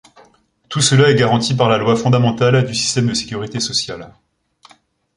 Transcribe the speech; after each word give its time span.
Tout 0.67 0.81
cela 0.81 1.11
est 1.11 1.15
garanti 1.15 1.53
par 1.55 1.69
la 1.69 1.77
Loi 1.77 1.95
fondamentale 1.95 2.65
du 2.65 2.73
système 2.73 3.05
de 3.09 3.13
sécurité 3.13 3.59
sociale. 3.59 4.11